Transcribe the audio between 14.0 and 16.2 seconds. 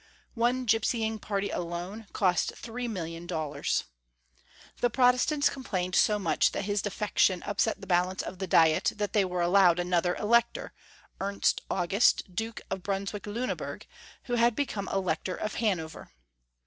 who had become Elector of Hanover.